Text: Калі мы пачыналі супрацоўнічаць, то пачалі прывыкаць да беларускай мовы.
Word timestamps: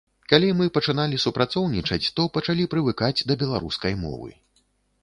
Калі 0.31 0.47
мы 0.61 0.65
пачыналі 0.77 1.19
супрацоўнічаць, 1.25 2.01
то 2.17 2.27
пачалі 2.39 2.67
прывыкаць 2.73 3.15
да 3.29 3.33
беларускай 3.45 3.93
мовы. 4.07 4.29